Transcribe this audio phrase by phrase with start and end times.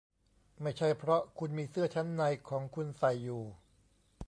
[0.61, 3.43] ไม่ใช่เพราะคุณมีเสื้อชั้นในของคุณใส่อยู่